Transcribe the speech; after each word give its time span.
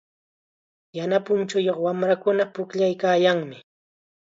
Yana 0.97 1.17
punchuyuq 1.25 1.77
wamrakunaqa 1.85 2.51
pukllaykaayanmi. 2.53 3.57